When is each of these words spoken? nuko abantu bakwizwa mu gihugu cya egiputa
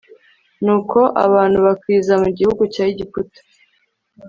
nuko 0.63 0.99
abantu 1.25 1.57
bakwizwa 1.65 2.15
mu 2.23 2.29
gihugu 2.37 2.63
cya 2.73 2.83
egiputa 2.91 3.39